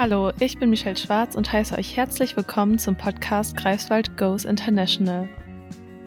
Hallo, 0.00 0.32
ich 0.40 0.58
bin 0.58 0.70
Michelle 0.70 0.96
Schwarz 0.96 1.34
und 1.34 1.52
heiße 1.52 1.76
euch 1.76 1.94
herzlich 1.94 2.34
willkommen 2.34 2.78
zum 2.78 2.96
Podcast 2.96 3.54
Greifswald 3.54 4.16
Goes 4.16 4.46
International. 4.46 5.28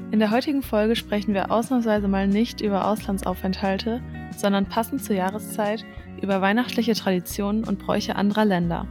In 0.10 0.18
der 0.18 0.32
heutigen 0.32 0.64
Folge 0.64 0.96
sprechen 0.96 1.36
wir 1.36 1.52
ausnahmsweise 1.52 2.08
mal 2.08 2.28
nicht 2.28 2.60
über 2.60 2.88
Auslandsaufenthalte, 2.88 4.02
sondern 4.36 4.66
passend 4.66 5.04
zur 5.04 5.16
Jahreszeit 5.16 5.86
über 6.24 6.42
weihnachtliche 6.42 6.96
Traditionen 6.96 7.66
und 7.66 7.78
Bräuche 7.78 8.16
anderer 8.16 8.46
Länder. 8.46 8.88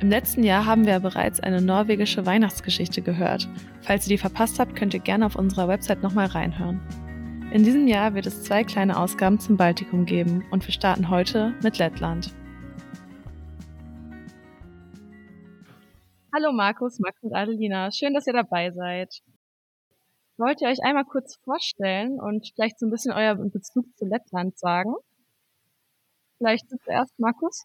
Im 0.00 0.10
letzten 0.10 0.42
Jahr 0.42 0.66
haben 0.66 0.84
wir 0.84 0.94
ja 0.94 0.98
bereits 0.98 1.38
eine 1.38 1.62
norwegische 1.62 2.26
Weihnachtsgeschichte 2.26 3.02
gehört. 3.02 3.48
Falls 3.82 4.08
ihr 4.08 4.16
die 4.16 4.18
verpasst 4.18 4.58
habt, 4.58 4.74
könnt 4.74 4.94
ihr 4.94 5.00
gerne 5.00 5.26
auf 5.26 5.36
unserer 5.36 5.68
Website 5.68 6.02
nochmal 6.02 6.26
reinhören. 6.26 6.80
In 7.52 7.62
diesem 7.62 7.86
Jahr 7.86 8.14
wird 8.14 8.26
es 8.26 8.42
zwei 8.42 8.64
kleine 8.64 8.98
Ausgaben 8.98 9.38
zum 9.38 9.56
Baltikum 9.56 10.06
geben 10.06 10.44
und 10.50 10.66
wir 10.66 10.72
starten 10.72 11.08
heute 11.08 11.54
mit 11.62 11.78
Lettland. 11.78 12.34
Hallo 16.36 16.52
Markus, 16.52 16.98
Max 16.98 17.22
und 17.22 17.34
Adelina. 17.34 17.90
Schön, 17.90 18.12
dass 18.12 18.26
ihr 18.26 18.34
dabei 18.34 18.70
seid. 18.70 19.22
Wollt 20.36 20.60
ihr 20.60 20.68
euch 20.68 20.82
einmal 20.84 21.06
kurz 21.06 21.36
vorstellen 21.42 22.20
und 22.20 22.52
vielleicht 22.54 22.78
so 22.78 22.84
ein 22.84 22.90
bisschen 22.90 23.12
euer 23.12 23.36
Bezug 23.36 23.86
zu 23.96 24.04
Lettland 24.04 24.58
sagen? 24.58 24.96
Vielleicht 26.36 26.68
zuerst 26.68 27.18
Markus? 27.18 27.64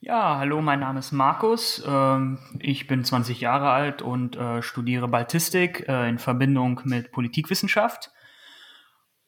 Ja, 0.00 0.38
hallo, 0.38 0.60
mein 0.60 0.80
Name 0.80 0.98
ist 0.98 1.12
Markus. 1.12 1.80
Ähm, 1.86 2.40
ich 2.58 2.88
bin 2.88 3.04
20 3.04 3.40
Jahre 3.40 3.70
alt 3.70 4.02
und 4.02 4.34
äh, 4.34 4.60
studiere 4.60 5.06
Baltistik 5.06 5.88
äh, 5.88 6.08
in 6.08 6.18
Verbindung 6.18 6.80
mit 6.82 7.12
Politikwissenschaft. 7.12 8.10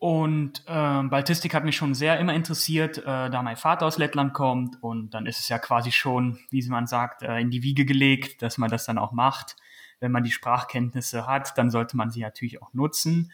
Und 0.04 0.62
äh, 0.66 1.02
Baltistik 1.02 1.54
hat 1.54 1.64
mich 1.64 1.76
schon 1.76 1.94
sehr 1.94 2.18
immer 2.18 2.34
interessiert, 2.34 2.98
äh, 2.98 3.30
da 3.30 3.42
mein 3.42 3.56
Vater 3.56 3.86
aus 3.86 3.96
Lettland 3.96 4.34
kommt. 4.34 4.76
Und 4.82 5.14
dann 5.14 5.24
ist 5.24 5.40
es 5.40 5.48
ja 5.48 5.58
quasi 5.58 5.92
schon, 5.92 6.38
wie 6.50 6.62
man 6.68 6.86
sagt, 6.86 7.22
äh, 7.22 7.38
in 7.38 7.50
die 7.50 7.62
Wiege 7.62 7.86
gelegt, 7.86 8.42
dass 8.42 8.58
man 8.58 8.68
das 8.68 8.84
dann 8.84 8.98
auch 8.98 9.12
macht. 9.12 9.56
Wenn 10.00 10.12
man 10.12 10.22
die 10.22 10.30
Sprachkenntnisse 10.30 11.26
hat, 11.26 11.56
dann 11.56 11.70
sollte 11.70 11.96
man 11.96 12.10
sie 12.10 12.20
natürlich 12.20 12.60
auch 12.60 12.74
nutzen. 12.74 13.32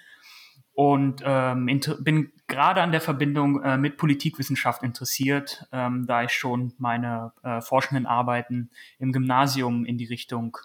Und 0.73 1.25
ähm, 1.25 1.67
bin 2.03 2.31
gerade 2.47 2.83
an 2.83 2.93
der 2.93 3.01
Verbindung 3.01 3.61
äh, 3.65 3.77
mit 3.77 3.97
Politikwissenschaft 3.97 4.85
interessiert, 4.85 5.67
ähm, 5.73 6.07
da 6.07 6.23
ich 6.23 6.31
schon 6.31 6.73
meine 6.79 7.33
äh, 7.43 7.61
forschenden 7.61 8.07
Arbeiten 8.07 8.71
im 9.01 9.11
Gymnasium 9.11 9.85
in 9.85 9.99
die 9.99 10.07
Richtung 10.07 10.57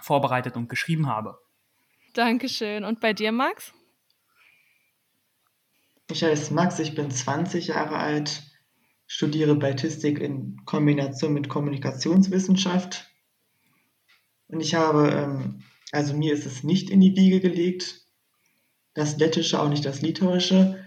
vorbereitet 0.00 0.56
und 0.56 0.68
geschrieben 0.68 1.06
habe. 1.06 1.38
Dankeschön. 2.14 2.82
Und 2.82 2.98
bei 2.98 3.12
dir, 3.12 3.30
Max? 3.30 3.72
Ich 6.10 6.24
heiße 6.24 6.54
Max, 6.54 6.78
ich 6.78 6.94
bin 6.94 7.10
20 7.10 7.68
Jahre 7.68 7.98
alt, 7.98 8.42
studiere 9.06 9.54
Baltistik 9.56 10.18
in 10.18 10.56
Kombination 10.64 11.34
mit 11.34 11.50
Kommunikationswissenschaft. 11.50 13.10
Und 14.46 14.60
ich 14.60 14.74
habe, 14.74 15.10
ähm, 15.10 15.62
also 15.92 16.14
mir 16.14 16.32
ist 16.32 16.46
es 16.46 16.64
nicht 16.64 16.88
in 16.88 17.00
die 17.00 17.14
Wiege 17.14 17.40
gelegt, 17.40 18.06
das 18.94 19.18
Lettische, 19.18 19.60
auch 19.60 19.68
nicht 19.68 19.84
das 19.84 20.00
Litauische, 20.00 20.82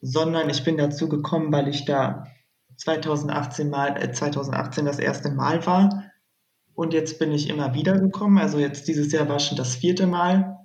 sondern 0.00 0.48
ich 0.48 0.62
bin 0.62 0.76
dazu 0.76 1.08
gekommen, 1.08 1.52
weil 1.52 1.66
ich 1.66 1.84
da 1.84 2.28
2018, 2.76 3.68
mal, 3.68 4.00
äh, 4.00 4.12
2018 4.12 4.84
das 4.84 5.00
erste 5.00 5.32
Mal 5.32 5.66
war. 5.66 6.04
Und 6.74 6.94
jetzt 6.94 7.18
bin 7.18 7.32
ich 7.32 7.48
immer 7.48 7.74
wieder 7.74 7.98
gekommen. 7.98 8.38
Also 8.38 8.60
jetzt 8.60 8.86
dieses 8.86 9.12
Jahr 9.12 9.28
war 9.28 9.40
schon 9.40 9.58
das 9.58 9.74
vierte 9.74 10.06
Mal. 10.06 10.56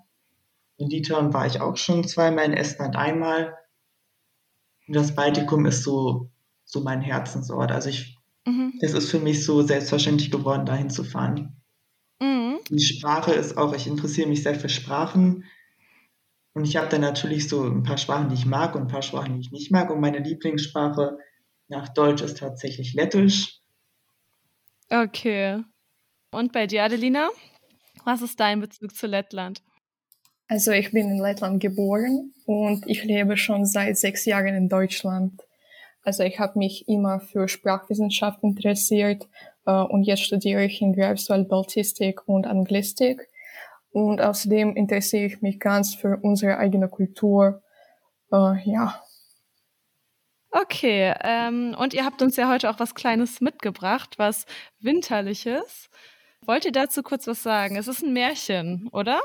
In 0.78 0.88
Litauen 0.88 1.34
war 1.34 1.48
ich 1.48 1.62
auch 1.62 1.78
schon 1.78 2.08
zweimal, 2.08 2.46
in 2.46 2.54
Estland 2.54 2.96
einmal. 2.96 3.58
Und 4.88 4.96
das 4.96 5.16
Baltikum 5.16 5.66
ist 5.66 5.84
so, 5.84 6.30
so 6.64 6.82
mein 6.82 7.02
Herzensort. 7.02 7.72
Also 7.72 7.90
ich, 7.90 8.18
mhm. 8.46 8.74
es 8.82 8.94
ist 8.94 9.10
für 9.10 9.20
mich 9.20 9.44
so 9.44 9.62
selbstverständlich 9.62 10.32
geworden, 10.32 10.66
dahin 10.66 10.90
zu 10.90 11.04
fahren. 11.04 11.62
Mhm. 12.20 12.60
Die 12.70 12.80
Sprache 12.80 13.34
ist 13.34 13.58
auch, 13.58 13.74
ich 13.74 13.88
interessiere 13.88 14.30
mich 14.30 14.44
sehr 14.44 14.56
für 14.56 14.70
Sprachen. 14.70 15.46
Und 16.54 16.66
ich 16.66 16.76
habe 16.76 16.90
dann 16.90 17.02
natürlich 17.02 17.48
so 17.48 17.64
ein 17.64 17.84
paar 17.84 17.98
Sprachen, 17.98 18.30
die 18.30 18.36
ich 18.36 18.46
mag 18.46 18.76
und 18.76 18.84
ein 18.84 18.88
paar 18.88 19.04
Sprachen, 19.04 19.36
die 19.36 19.42
ich 19.42 19.52
nicht 19.52 19.72
mag. 19.72 19.92
Und 19.92 20.00
meine 20.00 20.20
Lieblingssprache 20.20 21.18
nach 21.68 21.90
Deutsch 21.90 22.22
ist 22.22 22.38
tatsächlich 22.38 22.94
Lettisch. 22.94 23.60
Okay. 24.90 25.64
Und 26.32 26.54
bei 26.54 26.66
dir, 26.66 26.84
Adelina? 26.84 27.30
Was 28.06 28.22
ist 28.22 28.40
dein 28.40 28.62
Bezug 28.62 28.96
zu 28.96 29.06
Lettland? 29.06 29.62
Also 30.48 30.72
ich 30.72 30.92
bin 30.92 31.10
in 31.10 31.20
Lettland 31.20 31.60
geboren 31.60 32.34
und 32.46 32.88
ich 32.88 33.04
lebe 33.04 33.36
schon 33.36 33.66
seit 33.66 33.98
sechs 33.98 34.26
Jahren 34.26 34.56
in 34.56 34.70
Deutschland. 34.70 35.42
Also 36.04 36.24
ich 36.24 36.40
habe 36.40 36.58
mich 36.58 36.88
immer 36.88 37.20
für 37.20 37.50
Sprachwissenschaft 37.50 38.42
interessiert 38.44 39.28
äh, 39.66 39.72
und 39.72 40.04
jetzt 40.04 40.24
studiere 40.24 40.64
ich 40.64 40.82
in 40.82 40.94
Greifswald 40.94 41.50
Baltistik 41.50 42.26
und 42.28 42.48
Anglistik. 42.48 43.28
Und 43.92 44.22
außerdem 44.22 44.76
interessiere 44.76 45.26
ich 45.26 45.42
mich 45.42 45.60
ganz 45.60 45.96
für 45.96 46.18
unsere 46.22 46.58
eigene 46.58 46.88
Kultur. 46.88 47.62
Äh, 48.32 48.70
ja. 48.70 49.02
Okay, 50.52 51.14
ähm, 51.24 51.76
und 51.78 51.94
ihr 51.94 52.06
habt 52.06 52.22
uns 52.22 52.38
ja 52.38 52.50
heute 52.50 52.70
auch 52.70 52.80
was 52.80 52.96
Kleines 52.96 53.42
mitgebracht, 53.42 54.16
was 54.18 54.46
Winterliches. 54.80 55.90
Wollt 56.46 56.64
ihr 56.64 56.72
dazu 56.72 57.04
kurz 57.04 57.28
was 57.28 57.44
sagen? 57.44 57.76
Es 57.76 57.90
ist 57.90 58.02
ein 58.02 58.14
Märchen, 58.14 58.88
oder? 58.94 59.20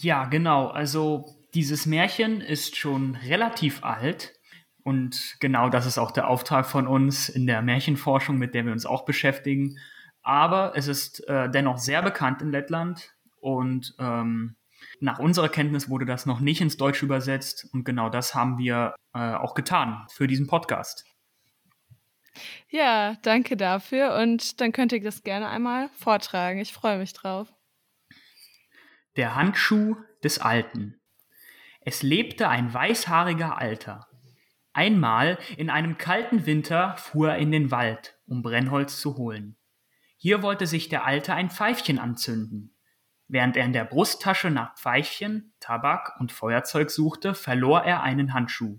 Ja, 0.00 0.24
genau. 0.26 0.68
Also 0.68 1.36
dieses 1.54 1.86
Märchen 1.86 2.40
ist 2.40 2.76
schon 2.76 3.16
relativ 3.16 3.82
alt. 3.84 4.34
Und 4.82 5.36
genau 5.40 5.68
das 5.68 5.86
ist 5.86 5.98
auch 5.98 6.10
der 6.10 6.28
Auftrag 6.28 6.66
von 6.66 6.86
uns 6.86 7.28
in 7.28 7.46
der 7.46 7.62
Märchenforschung, 7.62 8.38
mit 8.38 8.54
der 8.54 8.64
wir 8.64 8.72
uns 8.72 8.86
auch 8.86 9.04
beschäftigen. 9.04 9.78
Aber 10.22 10.72
es 10.76 10.88
ist 10.88 11.26
äh, 11.28 11.50
dennoch 11.50 11.78
sehr 11.78 12.02
bekannt 12.02 12.42
in 12.42 12.50
Lettland 12.50 13.14
und 13.40 13.94
ähm, 13.98 14.56
nach 15.00 15.18
unserer 15.18 15.48
Kenntnis 15.48 15.88
wurde 15.88 16.04
das 16.04 16.26
noch 16.26 16.40
nicht 16.40 16.60
ins 16.60 16.76
Deutsche 16.76 17.04
übersetzt 17.04 17.68
und 17.72 17.84
genau 17.84 18.10
das 18.10 18.34
haben 18.34 18.58
wir 18.58 18.94
äh, 19.14 19.34
auch 19.34 19.54
getan 19.54 20.06
für 20.10 20.26
diesen 20.26 20.46
Podcast. 20.46 21.04
Ja, 22.68 23.16
danke 23.22 23.56
dafür 23.56 24.14
und 24.14 24.60
dann 24.60 24.72
könnt 24.72 24.92
ihr 24.92 25.02
das 25.02 25.22
gerne 25.22 25.48
einmal 25.48 25.88
vortragen. 25.90 26.60
Ich 26.60 26.72
freue 26.72 26.98
mich 26.98 27.12
drauf. 27.12 27.52
Der 29.16 29.34
Handschuh 29.34 29.96
des 30.22 30.38
Alten. 30.38 31.00
Es 31.80 32.04
lebte 32.04 32.48
ein 32.48 32.72
weißhaariger 32.72 33.58
Alter. 33.58 34.06
Einmal 34.72 35.36
in 35.56 35.68
einem 35.68 35.98
kalten 35.98 36.46
Winter 36.46 36.96
fuhr 36.96 37.30
er 37.30 37.38
in 37.38 37.50
den 37.50 37.72
Wald, 37.72 38.20
um 38.26 38.42
Brennholz 38.42 39.00
zu 39.00 39.16
holen. 39.16 39.56
Hier 40.16 40.42
wollte 40.42 40.68
sich 40.68 40.88
der 40.88 41.04
Alte 41.04 41.34
ein 41.34 41.50
Pfeifchen 41.50 41.98
anzünden. 41.98 42.76
Während 43.26 43.56
er 43.56 43.64
in 43.64 43.72
der 43.72 43.84
Brusttasche 43.84 44.48
nach 44.48 44.76
Pfeifchen, 44.76 45.54
Tabak 45.58 46.20
und 46.20 46.30
Feuerzeug 46.30 46.90
suchte, 46.90 47.34
verlor 47.34 47.82
er 47.82 48.04
einen 48.04 48.32
Handschuh. 48.32 48.78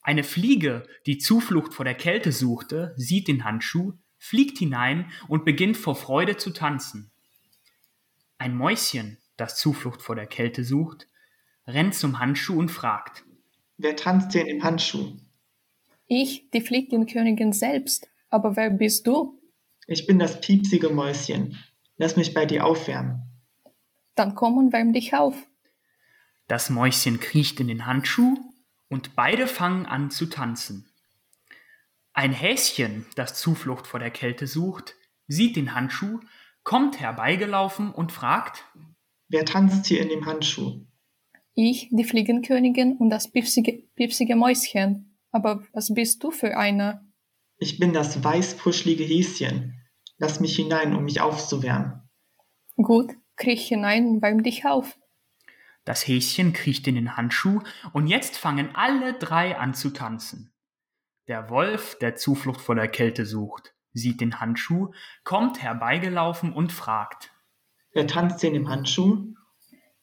Eine 0.00 0.24
Fliege, 0.24 0.86
die 1.04 1.18
Zuflucht 1.18 1.74
vor 1.74 1.84
der 1.84 1.94
Kälte 1.94 2.32
suchte, 2.32 2.94
sieht 2.96 3.28
den 3.28 3.44
Handschuh, 3.44 3.92
fliegt 4.16 4.56
hinein 4.56 5.10
und 5.28 5.44
beginnt 5.44 5.76
vor 5.76 5.96
Freude 5.96 6.38
zu 6.38 6.50
tanzen. 6.50 7.12
Ein 8.38 8.56
Mäuschen, 8.56 9.18
das 9.36 9.56
Zuflucht 9.56 10.02
vor 10.02 10.16
der 10.16 10.26
Kälte 10.26 10.64
sucht, 10.64 11.08
rennt 11.66 11.94
zum 11.94 12.18
Handschuh 12.18 12.58
und 12.58 12.70
fragt. 12.70 13.24
Wer 13.76 13.96
tanzt 13.96 14.32
hier 14.32 14.42
in 14.42 14.48
dem 14.48 14.64
Handschuh? 14.64 15.16
Ich, 16.06 16.50
die 16.50 16.60
Fliegenkönigin 16.60 17.52
selbst. 17.52 18.08
Aber 18.28 18.56
wer 18.56 18.70
bist 18.70 19.06
du? 19.06 19.40
Ich 19.86 20.06
bin 20.06 20.18
das 20.18 20.40
piepsige 20.40 20.90
Mäuschen. 20.90 21.58
Lass 21.96 22.16
mich 22.16 22.34
bei 22.34 22.46
dir 22.46 22.64
aufwärmen. 22.64 23.22
Dann 24.14 24.34
komm 24.34 24.58
und 24.58 24.72
wärm 24.72 24.92
dich 24.92 25.14
auf. 25.14 25.36
Das 26.46 26.70
Mäuschen 26.70 27.20
kriecht 27.20 27.60
in 27.60 27.68
den 27.68 27.86
Handschuh 27.86 28.36
und 28.88 29.16
beide 29.16 29.46
fangen 29.46 29.86
an 29.86 30.10
zu 30.10 30.26
tanzen. 30.26 30.90
Ein 32.12 32.32
Häschen, 32.32 33.06
das 33.16 33.34
Zuflucht 33.34 33.86
vor 33.86 33.98
der 33.98 34.10
Kälte 34.10 34.46
sucht, 34.46 34.94
sieht 35.26 35.56
den 35.56 35.74
Handschuh, 35.74 36.20
kommt 36.62 37.00
herbeigelaufen 37.00 37.92
und 37.92 38.12
fragt, 38.12 38.64
Wer 39.28 39.44
tanzt 39.44 39.86
hier 39.86 40.00
in 40.00 40.08
dem 40.08 40.26
Handschuh? 40.26 40.86
Ich, 41.54 41.88
die 41.90 42.04
Fliegenkönigin 42.04 42.96
und 42.96 43.10
das 43.10 43.30
piepsige, 43.30 43.84
piepsige 43.94 44.36
Mäuschen. 44.36 45.16
Aber 45.30 45.64
was 45.72 45.94
bist 45.94 46.22
du 46.22 46.30
für 46.30 46.56
einer? 46.56 47.04
Ich 47.58 47.78
bin 47.78 47.92
das 47.92 48.22
weißpuschlige 48.22 49.04
Häschen. 49.04 49.80
Lass 50.18 50.40
mich 50.40 50.56
hinein, 50.56 50.94
um 50.94 51.04
mich 51.04 51.20
aufzuwärmen. 51.20 52.08
Gut, 52.76 53.12
kriech 53.36 53.68
hinein 53.68 54.06
und 54.06 54.22
wärm 54.22 54.42
dich 54.42 54.66
auf. 54.66 54.98
Das 55.84 56.06
Häschen 56.06 56.52
kriecht 56.52 56.86
in 56.86 56.94
den 56.94 57.16
Handschuh 57.16 57.60
und 57.92 58.06
jetzt 58.06 58.36
fangen 58.36 58.74
alle 58.74 59.12
drei 59.12 59.56
an 59.58 59.74
zu 59.74 59.90
tanzen. 59.90 60.52
Der 61.28 61.50
Wolf, 61.50 61.98
der 61.98 62.16
Zuflucht 62.16 62.60
vor 62.60 62.74
der 62.74 62.88
Kälte 62.88 63.26
sucht, 63.26 63.74
sieht 63.92 64.20
den 64.20 64.40
Handschuh, 64.40 64.92
kommt 65.24 65.62
herbeigelaufen 65.62 66.52
und 66.52 66.72
fragt. 66.72 67.33
Wer 67.94 68.08
tanzt 68.08 68.40
hier 68.40 68.48
in 68.48 68.54
dem 68.54 68.68
Handschuh? 68.68 69.34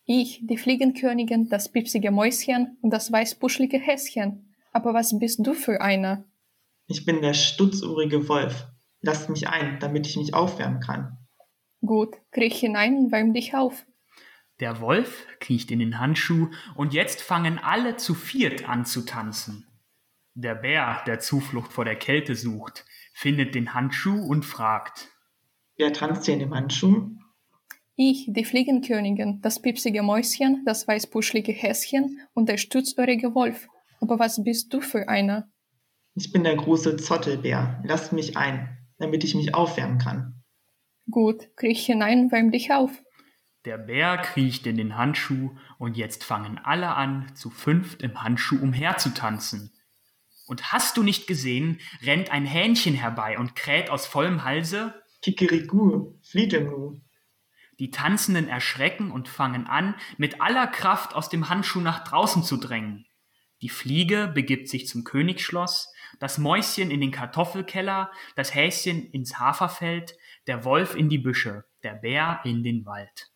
Ich, 0.06 0.40
die 0.44 0.58
Fliegenkönigin, 0.58 1.50
das 1.50 1.72
pipsige 1.72 2.10
Mäuschen 2.10 2.78
und 2.82 2.90
das 2.90 3.12
weißbuschlige 3.12 3.78
Häschen. 3.78 4.56
Aber 4.72 4.94
was 4.94 5.20
bist 5.20 5.46
du 5.46 5.54
für 5.54 5.82
einer? 5.82 6.24
Ich 6.88 7.06
bin 7.06 7.22
der 7.22 7.34
stutzuhrige 7.34 8.28
Wolf. 8.30 8.68
Lasst 9.02 9.30
mich 9.30 9.50
ein, 9.50 9.80
damit 9.80 10.08
ich 10.08 10.16
mich 10.16 10.34
aufwärmen 10.34 10.80
kann. 10.80 11.18
Gut, 11.82 12.16
kriech 12.32 12.60
hinein 12.60 12.96
und 12.98 13.12
wärm 13.12 13.34
dich 13.34 13.56
auf. 13.56 13.86
Der 14.62 14.80
Wolf 14.80 15.26
kriecht 15.40 15.70
in 15.72 15.80
den 15.80 16.00
Handschuh 16.00 16.50
und 16.76 16.94
jetzt 16.94 17.22
fangen 17.22 17.58
alle 17.58 17.98
zu 17.98 18.14
viert 18.14 18.70
an 18.70 18.86
zu 18.86 19.02
tanzen. 19.02 19.68
Der 20.34 20.56
Bär, 20.56 21.02
der 21.08 21.20
Zuflucht 21.20 21.74
vor 21.74 21.84
der 21.84 21.96
Kälte 21.98 22.36
sucht, 22.36 22.86
findet 23.14 23.54
den 23.54 23.74
Handschuh 23.74 24.24
und 24.24 24.46
fragt. 24.46 25.10
Wer 25.78 25.92
tanzt 25.92 26.26
hier 26.26 26.36
in 26.36 26.40
dem 26.40 26.54
Handschuh? 26.54 27.10
Ich, 28.04 28.26
die 28.28 28.46
Fliegenkönigin, 28.46 29.42
das 29.42 29.62
pipsige 29.62 30.02
Mäuschen, 30.02 30.64
das 30.66 30.88
weißbuschlige 30.88 31.52
Häschen 31.52 32.20
und 32.34 32.50
der 32.50 32.58
stutzohrige 32.58 33.36
Wolf. 33.36 33.68
Aber 34.00 34.18
was 34.18 34.44
bist 34.44 34.74
du 34.74 34.82
für 34.82 35.08
einer? 35.08 35.48
Ich 36.16 36.32
bin 36.32 36.44
der 36.44 36.56
große 36.56 36.98
Zottelbär. 36.98 37.80
Lasst 37.86 38.12
mich 38.12 38.38
ein, 38.38 38.76
damit 38.98 39.24
ich 39.24 39.36
mich 39.36 39.54
aufwärmen 39.54 40.00
kann. 40.00 40.42
Gut, 41.12 41.56
kriech 41.56 41.86
hinein, 41.86 42.32
wärm 42.32 42.50
dich 42.50 42.74
auf. 42.74 42.90
Der 43.66 43.78
Bär 43.78 44.18
kriecht 44.18 44.66
in 44.66 44.78
den 44.78 44.98
Handschuh 44.98 45.52
und 45.78 45.96
jetzt 45.96 46.24
fangen 46.24 46.58
alle 46.58 46.96
an, 46.96 47.32
zu 47.36 47.52
fünft 47.52 48.02
im 48.02 48.24
Handschuh 48.24 48.58
umherzutanzen. 48.60 49.74
Und 50.48 50.72
hast 50.72 50.98
du 50.98 51.04
nicht 51.04 51.28
gesehen, 51.28 51.80
rennt 52.02 52.32
ein 52.32 52.48
Hähnchen 52.48 52.96
herbei 52.96 53.38
und 53.38 53.56
kräht 53.56 53.92
aus 53.92 54.08
vollem 54.08 54.44
Halse? 54.44 54.96
Kikiriku, 55.22 56.16
Nu. 56.34 57.00
Die 57.82 57.90
Tanzenden 57.90 58.48
erschrecken 58.48 59.10
und 59.10 59.28
fangen 59.28 59.66
an, 59.66 59.96
mit 60.18 60.40
aller 60.40 60.68
Kraft 60.68 61.16
aus 61.16 61.30
dem 61.30 61.50
Handschuh 61.50 61.80
nach 61.80 62.04
draußen 62.04 62.44
zu 62.44 62.58
drängen. 62.58 63.08
Die 63.64 63.70
Fliege 63.70 64.28
begibt 64.28 64.70
sich 64.70 64.88
zum 64.88 65.04
Königsschloss, 65.04 65.92
das 66.20 66.38
Mäuschen 66.38 66.92
in 66.92 67.02
den 67.02 67.10
Kartoffelkeller, 67.10 68.12
das 68.36 68.54
Häschen 68.54 69.10
ins 69.10 69.40
Haferfeld, 69.40 70.16
der 70.46 70.64
Wolf 70.64 70.94
in 70.94 71.10
die 71.10 71.18
Büsche, 71.18 71.66
der 71.82 71.96
Bär 71.96 72.42
in 72.44 72.62
den 72.62 72.86
Wald. 72.86 73.32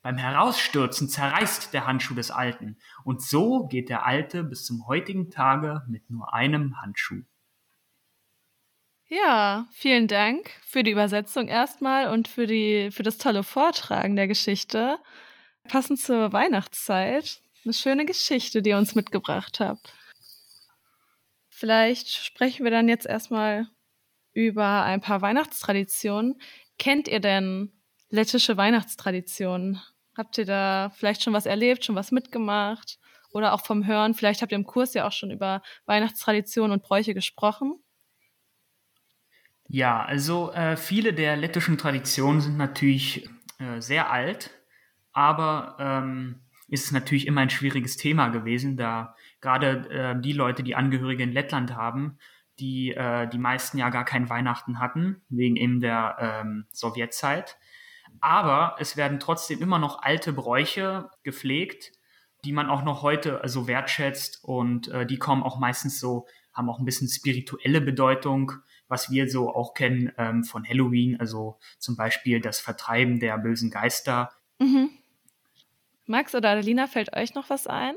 Beim 0.00 0.16
Herausstürzen 0.16 1.10
zerreißt 1.10 1.74
der 1.74 1.86
Handschuh 1.86 2.14
des 2.14 2.30
Alten, 2.30 2.78
und 3.04 3.20
so 3.20 3.66
geht 3.66 3.90
der 3.90 4.06
Alte 4.06 4.44
bis 4.44 4.64
zum 4.64 4.86
heutigen 4.86 5.30
Tage 5.30 5.82
mit 5.88 6.08
nur 6.08 6.32
einem 6.32 6.80
Handschuh. 6.80 7.20
Ja, 9.12 9.66
vielen 9.72 10.06
Dank 10.06 10.52
für 10.62 10.84
die 10.84 10.92
Übersetzung 10.92 11.48
erstmal 11.48 12.12
und 12.12 12.28
für, 12.28 12.46
die, 12.46 12.92
für 12.92 13.02
das 13.02 13.18
tolle 13.18 13.42
Vortragen 13.42 14.14
der 14.14 14.28
Geschichte. 14.28 14.98
Passend 15.64 15.98
zur 16.00 16.32
Weihnachtszeit. 16.32 17.42
Eine 17.64 17.74
schöne 17.74 18.06
Geschichte, 18.06 18.62
die 18.62 18.70
ihr 18.70 18.78
uns 18.78 18.94
mitgebracht 18.94 19.58
habt. 19.58 19.94
Vielleicht 21.48 22.08
sprechen 22.08 22.62
wir 22.62 22.70
dann 22.70 22.88
jetzt 22.88 23.04
erstmal 23.04 23.66
über 24.32 24.84
ein 24.84 25.00
paar 25.00 25.20
Weihnachtstraditionen. 25.22 26.40
Kennt 26.78 27.08
ihr 27.08 27.18
denn 27.18 27.72
lettische 28.10 28.56
Weihnachtstraditionen? 28.56 29.82
Habt 30.16 30.38
ihr 30.38 30.46
da 30.46 30.92
vielleicht 30.94 31.24
schon 31.24 31.32
was 31.32 31.46
erlebt, 31.46 31.84
schon 31.84 31.96
was 31.96 32.12
mitgemacht? 32.12 33.00
Oder 33.32 33.54
auch 33.54 33.66
vom 33.66 33.88
Hören? 33.88 34.14
Vielleicht 34.14 34.40
habt 34.40 34.52
ihr 34.52 34.58
im 34.58 34.66
Kurs 34.66 34.94
ja 34.94 35.04
auch 35.08 35.12
schon 35.12 35.32
über 35.32 35.62
Weihnachtstraditionen 35.86 36.70
und 36.70 36.84
Bräuche 36.84 37.12
gesprochen. 37.12 37.82
Ja, 39.72 40.02
also 40.02 40.50
äh, 40.50 40.76
viele 40.76 41.14
der 41.14 41.36
lettischen 41.36 41.78
Traditionen 41.78 42.40
sind 42.40 42.56
natürlich 42.56 43.30
äh, 43.60 43.80
sehr 43.80 44.10
alt, 44.10 44.50
aber 45.12 45.76
ähm, 45.78 46.40
ist 46.66 46.86
es 46.86 46.90
natürlich 46.90 47.28
immer 47.28 47.42
ein 47.42 47.50
schwieriges 47.50 47.96
Thema 47.96 48.30
gewesen, 48.30 48.76
da 48.76 49.14
gerade 49.40 49.88
äh, 49.90 50.20
die 50.20 50.32
Leute, 50.32 50.64
die 50.64 50.74
Angehörige 50.74 51.22
in 51.22 51.30
Lettland 51.30 51.76
haben, 51.76 52.18
die 52.58 52.90
äh, 52.94 53.28
die 53.28 53.38
meisten 53.38 53.78
ja 53.78 53.90
gar 53.90 54.04
kein 54.04 54.28
Weihnachten 54.28 54.80
hatten, 54.80 55.22
wegen 55.28 55.54
eben 55.54 55.78
der 55.78 56.16
ähm, 56.18 56.66
Sowjetzeit. 56.72 57.56
Aber 58.20 58.74
es 58.80 58.96
werden 58.96 59.20
trotzdem 59.20 59.62
immer 59.62 59.78
noch 59.78 60.02
alte 60.02 60.32
Bräuche 60.32 61.10
gepflegt, 61.22 61.92
die 62.44 62.52
man 62.52 62.68
auch 62.68 62.82
noch 62.82 63.02
heute 63.02 63.40
also 63.40 63.68
wertschätzt 63.68 64.42
und 64.42 64.88
äh, 64.88 65.06
die 65.06 65.18
kommen 65.18 65.44
auch 65.44 65.60
meistens 65.60 66.00
so, 66.00 66.26
haben 66.52 66.68
auch 66.68 66.80
ein 66.80 66.84
bisschen 66.84 67.06
spirituelle 67.06 67.80
Bedeutung, 67.80 68.52
was 68.90 69.10
wir 69.10 69.30
so 69.30 69.54
auch 69.54 69.72
kennen 69.72 70.12
ähm, 70.18 70.44
von 70.44 70.68
Halloween, 70.68 71.18
also 71.18 71.58
zum 71.78 71.96
Beispiel 71.96 72.40
das 72.40 72.60
Vertreiben 72.60 73.20
der 73.20 73.38
bösen 73.38 73.70
Geister. 73.70 74.30
Mhm. 74.58 74.90
Max 76.06 76.34
oder 76.34 76.50
Adelina, 76.50 76.86
fällt 76.86 77.16
euch 77.16 77.34
noch 77.34 77.48
was 77.48 77.66
ein? 77.66 77.94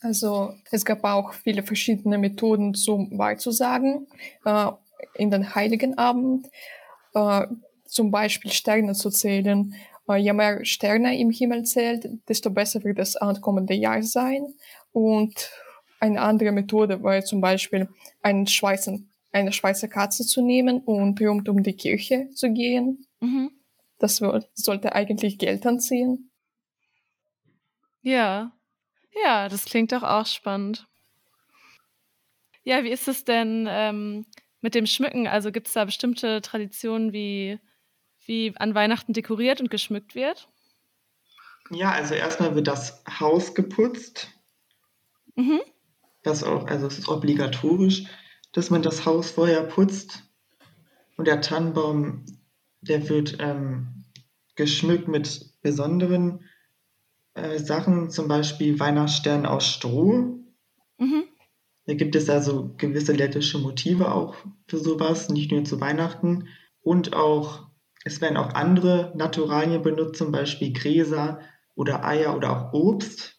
Also 0.00 0.52
es 0.70 0.84
gab 0.84 1.04
auch 1.04 1.32
viele 1.32 1.62
verschiedene 1.62 2.18
Methoden 2.18 2.74
zum 2.74 3.16
Wahrzusagen 3.16 4.08
äh, 4.44 4.70
in 5.14 5.30
den 5.30 5.54
Heiligen 5.54 5.96
Abend. 5.96 6.48
Äh, 7.14 7.46
zum 7.84 8.10
Beispiel 8.10 8.52
Sterne 8.52 8.92
zu 8.92 9.10
zählen. 9.10 9.74
Äh, 10.08 10.16
je 10.16 10.32
mehr 10.32 10.64
Sterne 10.64 11.18
im 11.18 11.30
Himmel 11.30 11.64
zählt, 11.64 12.08
desto 12.28 12.50
besser 12.50 12.84
wird 12.84 12.98
das 12.98 13.16
ankommende 13.16 13.74
Jahr 13.74 14.02
sein. 14.02 14.54
Und 14.92 15.50
eine 16.00 16.20
andere 16.20 16.52
Methode 16.52 17.02
war 17.02 17.24
zum 17.24 17.40
Beispiel 17.40 17.88
einen 18.22 18.46
Schweizer, 18.46 18.98
eine 19.36 19.52
Schweizer 19.52 19.88
Katze 19.88 20.24
zu 20.24 20.42
nehmen 20.42 20.80
und 20.80 21.20
rund 21.20 21.48
um 21.48 21.62
die 21.62 21.76
Kirche 21.76 22.30
zu 22.34 22.52
gehen. 22.52 23.06
Mhm. 23.20 23.50
Das 23.98 24.22
sollte 24.54 24.94
eigentlich 24.94 25.38
Geld 25.38 25.66
anziehen. 25.66 26.30
Ja. 28.02 28.52
Ja, 29.24 29.48
das 29.48 29.64
klingt 29.64 29.92
doch 29.92 30.02
auch 30.02 30.26
spannend. 30.26 30.86
Ja, 32.64 32.82
wie 32.84 32.90
ist 32.90 33.08
es 33.08 33.24
denn 33.24 33.66
ähm, 33.68 34.26
mit 34.60 34.74
dem 34.74 34.86
Schmücken? 34.86 35.26
Also 35.26 35.52
gibt 35.52 35.68
es 35.68 35.74
da 35.74 35.84
bestimmte 35.84 36.42
Traditionen, 36.42 37.12
wie, 37.12 37.58
wie 38.26 38.52
an 38.56 38.74
Weihnachten 38.74 39.12
dekoriert 39.12 39.60
und 39.60 39.70
geschmückt 39.70 40.14
wird? 40.14 40.48
Ja, 41.70 41.92
also 41.92 42.14
erstmal 42.14 42.54
wird 42.54 42.66
das 42.66 43.02
Haus 43.20 43.54
geputzt. 43.54 44.28
Mhm. 45.34 45.60
Das 46.22 46.42
auch, 46.42 46.66
also 46.66 46.86
es 46.86 46.98
ist 46.98 47.08
obligatorisch, 47.08 48.04
dass 48.56 48.70
man 48.70 48.80
das 48.80 49.04
Haus 49.04 49.32
vorher 49.32 49.62
putzt. 49.62 50.22
Und 51.18 51.26
der 51.26 51.42
Tannenbaum, 51.42 52.24
der 52.80 53.06
wird 53.10 53.36
ähm, 53.38 54.04
geschmückt 54.54 55.08
mit 55.08 55.52
besonderen 55.60 56.40
äh, 57.34 57.58
Sachen, 57.58 58.08
zum 58.08 58.28
Beispiel 58.28 58.80
Weihnachtsstern 58.80 59.44
aus 59.44 59.66
Stroh. 59.66 60.38
Mhm. 60.96 61.24
Da 61.84 61.92
gibt 61.92 62.16
es 62.16 62.30
also 62.30 62.74
gewisse 62.78 63.12
lettische 63.12 63.58
Motive 63.58 64.10
auch 64.10 64.34
für 64.66 64.78
sowas, 64.78 65.28
nicht 65.28 65.52
nur 65.52 65.64
zu 65.64 65.78
Weihnachten. 65.82 66.48
Und 66.80 67.14
auch, 67.14 67.66
es 68.06 68.22
werden 68.22 68.38
auch 68.38 68.54
andere 68.54 69.12
Naturalien 69.14 69.82
benutzt, 69.82 70.16
zum 70.16 70.32
Beispiel 70.32 70.72
Gräser 70.72 71.40
oder 71.74 72.06
Eier 72.06 72.34
oder 72.34 72.56
auch 72.56 72.72
Obst. 72.72 73.38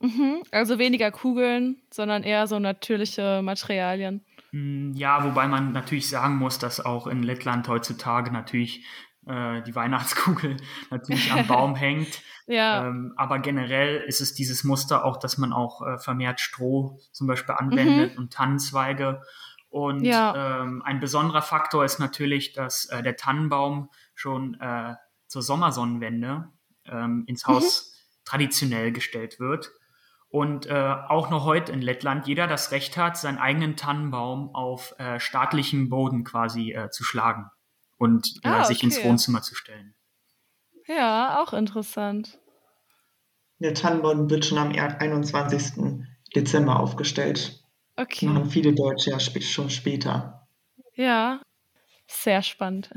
Mhm. 0.00 0.42
Also 0.50 0.80
weniger 0.80 1.12
Kugeln, 1.12 1.80
sondern 1.92 2.24
eher 2.24 2.48
so 2.48 2.58
natürliche 2.58 3.40
Materialien. 3.42 4.24
Hm, 4.50 4.92
ja, 4.94 5.24
wobei 5.24 5.46
man 5.46 5.72
natürlich 5.72 6.08
sagen 6.08 6.36
muss, 6.36 6.58
dass 6.58 6.80
auch 6.84 7.06
in 7.06 7.22
Lettland 7.22 7.68
heutzutage 7.68 8.32
natürlich 8.32 8.84
äh, 9.26 9.62
die 9.62 9.74
Weihnachtskugel 9.74 10.56
natürlich 10.90 11.32
am 11.32 11.46
Baum 11.46 11.74
hängt. 11.76 12.22
Ja. 12.46 12.86
Ähm, 12.86 13.12
aber 13.16 13.40
generell 13.40 13.98
ist 13.98 14.20
es 14.20 14.34
dieses 14.34 14.64
Muster 14.64 15.04
auch, 15.04 15.18
dass 15.18 15.36
man 15.36 15.52
auch 15.52 15.86
äh, 15.86 15.98
vermehrt 15.98 16.40
Stroh 16.40 16.98
zum 17.12 17.26
Beispiel 17.26 17.54
anwendet 17.54 18.12
mhm. 18.12 18.18
und 18.18 18.32
Tannenzweige. 18.32 19.22
Und 19.68 20.04
ja. 20.04 20.62
ähm, 20.62 20.82
ein 20.82 20.98
besonderer 20.98 21.42
Faktor 21.42 21.84
ist 21.84 21.98
natürlich, 21.98 22.54
dass 22.54 22.86
äh, 22.86 23.02
der 23.02 23.16
Tannenbaum 23.16 23.90
schon 24.14 24.58
äh, 24.60 24.94
zur 25.26 25.42
Sommersonnenwende 25.42 26.48
ähm, 26.86 27.24
ins 27.26 27.46
Haus 27.46 27.92
mhm. 27.92 28.24
traditionell 28.24 28.92
gestellt 28.92 29.38
wird. 29.40 29.70
Und 30.30 30.66
äh, 30.66 30.94
auch 31.08 31.30
noch 31.30 31.44
heute 31.44 31.72
in 31.72 31.80
Lettland 31.80 32.26
jeder 32.26 32.46
das 32.46 32.70
Recht 32.70 32.96
hat, 32.96 33.16
seinen 33.16 33.38
eigenen 33.38 33.76
Tannenbaum 33.76 34.54
auf 34.54 34.94
äh, 34.98 35.18
staatlichem 35.18 35.88
Boden 35.88 36.24
quasi 36.24 36.72
äh, 36.72 36.90
zu 36.90 37.02
schlagen 37.02 37.46
und 37.96 38.28
äh, 38.44 38.48
ah, 38.48 38.58
okay. 38.58 38.66
sich 38.68 38.82
ins 38.82 39.02
Wohnzimmer 39.02 39.40
zu 39.40 39.54
stellen. 39.54 39.94
Ja, 40.86 41.42
auch 41.42 41.52
interessant. 41.52 42.38
Der 43.58 43.74
Tannenbaum 43.74 44.30
wird 44.30 44.44
schon 44.44 44.58
am 44.58 44.70
21. 44.70 46.04
Dezember 46.34 46.78
aufgestellt. 46.78 47.62
Okay. 47.96 48.26
Machen 48.26 48.50
viele 48.50 48.74
Deutsche 48.74 49.10
ja 49.10 49.16
sp 49.18 49.40
schon 49.42 49.70
später. 49.70 50.46
Ja, 50.94 51.42
sehr 52.06 52.42
spannend. 52.42 52.90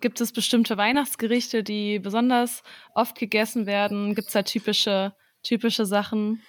Gibt 0.00 0.20
es 0.20 0.32
bestimmte 0.32 0.76
Weihnachtsgerichte, 0.76 1.62
die 1.62 1.98
besonders 1.98 2.62
oft 2.94 3.18
gegessen 3.18 3.66
werden? 3.66 4.14
Gibt 4.14 4.28
es 4.28 4.32
da 4.32 4.42
typische, 4.42 5.14
typische 5.42 5.86
Sachen? 5.86 6.42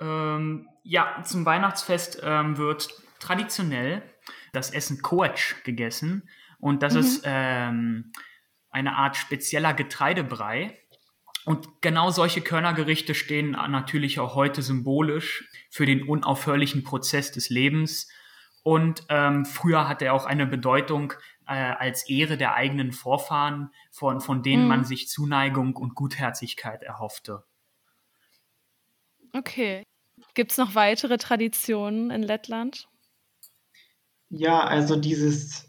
Ähm, 0.00 0.68
ja, 0.82 1.22
zum 1.24 1.44
Weihnachtsfest 1.44 2.20
ähm, 2.22 2.56
wird 2.56 2.88
traditionell 3.18 4.02
das 4.52 4.70
Essen 4.70 5.02
Koetsch 5.02 5.62
gegessen. 5.64 6.28
Und 6.58 6.82
das 6.82 6.94
mhm. 6.94 7.00
ist 7.00 7.22
ähm, 7.24 8.12
eine 8.70 8.96
Art 8.96 9.16
spezieller 9.16 9.74
Getreidebrei. 9.74 10.78
Und 11.44 11.80
genau 11.80 12.10
solche 12.10 12.40
Körnergerichte 12.42 13.14
stehen 13.14 13.52
natürlich 13.52 14.20
auch 14.20 14.34
heute 14.34 14.60
symbolisch 14.60 15.48
für 15.70 15.86
den 15.86 16.02
unaufhörlichen 16.02 16.84
Prozess 16.84 17.32
des 17.32 17.48
Lebens. 17.48 18.08
Und 18.62 19.04
ähm, 19.08 19.46
früher 19.46 19.88
hatte 19.88 20.06
er 20.06 20.14
auch 20.14 20.26
eine 20.26 20.46
Bedeutung 20.46 21.14
äh, 21.46 21.54
als 21.54 22.08
Ehre 22.08 22.36
der 22.36 22.54
eigenen 22.54 22.92
Vorfahren, 22.92 23.70
von, 23.90 24.20
von 24.20 24.42
denen 24.42 24.64
Mhm. 24.64 24.68
man 24.68 24.84
sich 24.84 25.08
Zuneigung 25.08 25.74
und 25.76 25.94
Gutherzigkeit 25.94 26.82
erhoffte. 26.82 27.44
Okay. 29.32 29.82
Gibt 30.34 30.52
es 30.52 30.58
noch 30.58 30.74
weitere 30.74 31.18
Traditionen 31.18 32.10
in 32.10 32.22
Lettland? 32.22 32.88
Ja, 34.30 34.64
also 34.64 34.96
dieses 34.96 35.68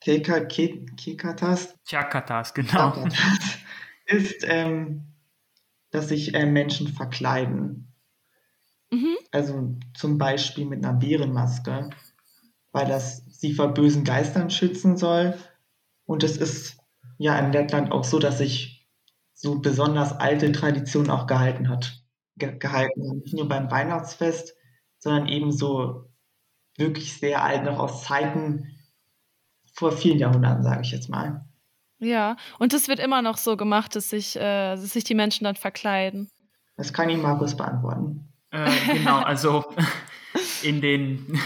Keka, 0.00 0.40
Ke, 0.40 0.84
Kekatas, 0.96 1.74
Tjakatas, 1.84 2.54
genau. 2.54 3.08
Ist, 4.06 4.44
ähm, 4.44 5.14
dass 5.90 6.08
sich 6.08 6.34
äh, 6.34 6.46
Menschen 6.46 6.88
verkleiden. 6.88 7.92
Mhm. 8.90 9.16
Also 9.32 9.76
zum 9.94 10.18
Beispiel 10.18 10.66
mit 10.66 10.84
einer 10.84 10.94
Bärenmaske, 10.96 11.90
weil 12.70 12.86
das 12.86 13.24
sie 13.30 13.54
vor 13.54 13.74
bösen 13.74 14.04
Geistern 14.04 14.50
schützen 14.50 14.96
soll. 14.96 15.36
Und 16.04 16.22
es 16.22 16.36
ist 16.36 16.76
ja 17.18 17.38
in 17.38 17.52
Lettland 17.52 17.90
auch 17.90 18.04
so, 18.04 18.18
dass 18.18 18.38
sich 18.38 18.86
so 19.32 19.58
besonders 19.58 20.12
alte 20.12 20.52
Traditionen 20.52 21.10
auch 21.10 21.26
gehalten 21.26 21.68
hat. 21.68 22.05
Ge 22.36 22.58
gehalten 22.58 23.08
hat. 23.08 23.16
Nicht 23.16 23.34
nur 23.34 23.48
beim 23.48 23.70
Weihnachtsfest, 23.70 24.54
sondern 24.98 25.28
eben 25.28 25.52
so 25.52 26.10
wirklich 26.76 27.18
sehr 27.18 27.42
alt, 27.42 27.64
noch 27.64 27.78
aus 27.78 28.04
Zeiten 28.04 28.76
vor 29.72 29.92
vielen 29.92 30.18
Jahrhunderten, 30.18 30.62
sage 30.62 30.82
ich 30.82 30.90
jetzt 30.90 31.08
mal. 31.08 31.44
Ja, 31.98 32.36
und 32.58 32.74
es 32.74 32.88
wird 32.88 32.98
immer 32.98 33.22
noch 33.22 33.38
so 33.38 33.56
gemacht, 33.56 33.96
dass 33.96 34.10
sich, 34.10 34.36
äh, 34.36 34.40
dass 34.40 34.92
sich 34.92 35.04
die 35.04 35.14
Menschen 35.14 35.44
dann 35.44 35.56
verkleiden. 35.56 36.30
Das 36.76 36.92
kann 36.92 37.08
Ihnen 37.08 37.22
Markus 37.22 37.56
beantworten. 37.56 38.32
Äh, 38.50 38.70
genau, 38.92 39.18
also 39.20 39.64
in 40.62 40.80
den, 40.80 41.38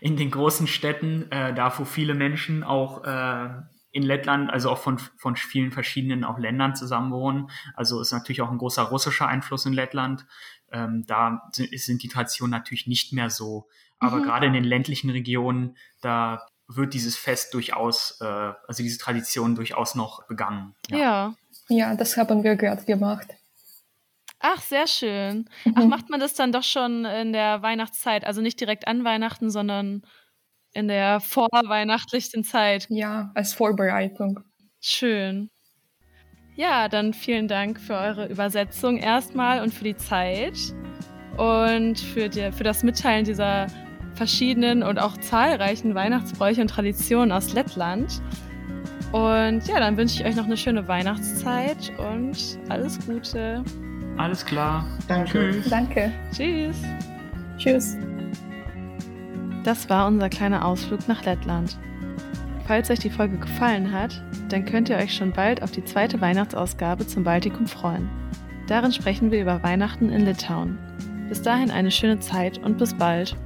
in 0.00 0.16
den 0.16 0.30
großen 0.30 0.66
Städten, 0.68 1.30
äh, 1.30 1.54
da 1.54 1.76
wo 1.78 1.84
viele 1.84 2.14
Menschen 2.14 2.62
auch 2.62 3.04
äh, 3.04 3.48
in 3.96 4.02
Lettland, 4.02 4.50
also 4.50 4.70
auch 4.70 4.78
von, 4.78 4.98
von 4.98 5.36
vielen 5.36 5.72
verschiedenen 5.72 6.22
auch 6.24 6.38
Ländern 6.38 6.76
zusammenwohnen. 6.76 7.50
Also 7.74 8.00
ist 8.00 8.12
natürlich 8.12 8.42
auch 8.42 8.50
ein 8.50 8.58
großer 8.58 8.82
russischer 8.82 9.26
Einfluss 9.26 9.66
in 9.66 9.72
Lettland. 9.72 10.26
Ähm, 10.70 11.04
da 11.06 11.42
sind, 11.52 11.70
sind 11.78 12.02
die 12.02 12.08
Traditionen 12.08 12.50
natürlich 12.50 12.86
nicht 12.86 13.12
mehr 13.12 13.30
so. 13.30 13.68
Aber 13.98 14.18
Mhm. 14.18 14.22
gerade 14.24 14.46
in 14.46 14.52
den 14.52 14.64
ländlichen 14.64 15.10
Regionen, 15.10 15.76
da 16.02 16.46
wird 16.68 16.94
dieses 16.94 17.16
Fest 17.16 17.54
durchaus, 17.54 18.18
äh, 18.20 18.24
also 18.24 18.82
diese 18.82 18.98
Tradition 18.98 19.54
durchaus 19.54 19.94
noch 19.94 20.26
begangen. 20.26 20.74
Ja. 20.90 21.34
Ja, 21.68 21.94
das 21.96 22.16
haben 22.16 22.44
wir 22.44 22.56
gerade 22.56 22.84
gemacht. 22.84 23.28
Ach, 24.38 24.60
sehr 24.60 24.86
schön. 24.86 25.48
Ach, 25.74 25.82
Mhm. 25.82 25.88
macht 25.88 26.10
man 26.10 26.20
das 26.20 26.34
dann 26.34 26.52
doch 26.52 26.62
schon 26.62 27.04
in 27.06 27.32
der 27.32 27.62
Weihnachtszeit? 27.62 28.24
Also 28.26 28.42
nicht 28.42 28.60
direkt 28.60 28.86
an 28.86 29.02
Weihnachten, 29.04 29.50
sondern 29.50 30.02
in 30.76 30.88
der 30.88 31.20
vorweihnachtlichen 31.20 32.44
Zeit. 32.44 32.86
Ja, 32.90 33.30
als 33.34 33.54
Vorbereitung. 33.54 34.40
Schön. 34.80 35.50
Ja, 36.54 36.88
dann 36.88 37.12
vielen 37.12 37.48
Dank 37.48 37.80
für 37.80 37.94
eure 37.94 38.26
Übersetzung 38.26 38.98
erstmal 38.98 39.62
und 39.62 39.72
für 39.72 39.84
die 39.84 39.96
Zeit 39.96 40.56
und 41.36 41.98
für, 41.98 42.28
die, 42.28 42.52
für 42.52 42.64
das 42.64 42.82
Mitteilen 42.82 43.24
dieser 43.24 43.66
verschiedenen 44.14 44.82
und 44.82 44.98
auch 44.98 45.16
zahlreichen 45.18 45.94
Weihnachtsbräuche 45.94 46.62
und 46.62 46.68
Traditionen 46.68 47.32
aus 47.32 47.52
Lettland. 47.52 48.22
Und 49.12 49.66
ja, 49.66 49.78
dann 49.80 49.96
wünsche 49.96 50.20
ich 50.22 50.28
euch 50.28 50.36
noch 50.36 50.46
eine 50.46 50.56
schöne 50.56 50.86
Weihnachtszeit 50.88 51.92
und 51.98 52.58
alles 52.68 52.98
Gute. 53.06 53.62
Alles 54.16 54.44
klar. 54.44 54.86
Danke. 55.08 55.50
Tschüss. 55.52 55.68
Danke. 55.68 56.12
Tschüss. 56.32 56.76
Tschüss. 57.58 57.96
Das 59.66 59.90
war 59.90 60.06
unser 60.06 60.28
kleiner 60.28 60.64
Ausflug 60.64 61.08
nach 61.08 61.24
Lettland. 61.24 61.76
Falls 62.68 62.88
euch 62.88 63.00
die 63.00 63.10
Folge 63.10 63.36
gefallen 63.36 63.92
hat, 63.92 64.22
dann 64.48 64.64
könnt 64.64 64.88
ihr 64.88 64.96
euch 64.96 65.12
schon 65.12 65.32
bald 65.32 65.60
auf 65.60 65.72
die 65.72 65.84
zweite 65.84 66.20
Weihnachtsausgabe 66.20 67.04
zum 67.08 67.24
Baltikum 67.24 67.66
freuen. 67.66 68.08
Darin 68.68 68.92
sprechen 68.92 69.32
wir 69.32 69.42
über 69.42 69.64
Weihnachten 69.64 70.08
in 70.08 70.24
Litauen. 70.24 70.78
Bis 71.28 71.42
dahin 71.42 71.72
eine 71.72 71.90
schöne 71.90 72.20
Zeit 72.20 72.58
und 72.58 72.78
bis 72.78 72.94
bald. 72.94 73.36